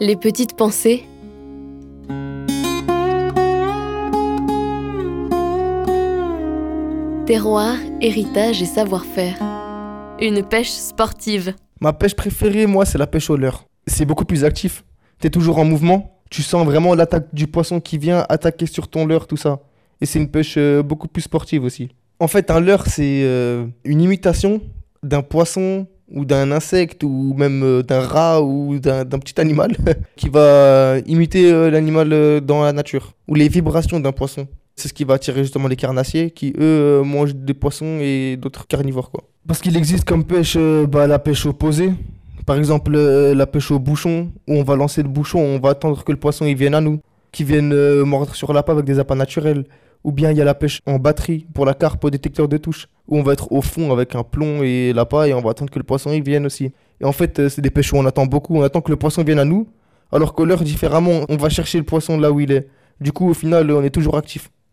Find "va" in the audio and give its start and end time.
30.28-30.96, 35.04-35.14, 44.64-44.74, 45.60-45.70, 53.22-53.32, 55.40-55.50, 61.36-61.48